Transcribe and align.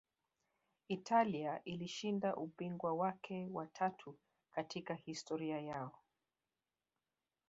italia 0.89 1.61
ilishinda 1.65 2.35
ubingwa 2.35 2.93
wake 2.93 3.47
wa 3.51 3.67
tatu 3.67 4.17
katika 4.55 4.93
historia 4.93 5.61
yao 5.61 5.99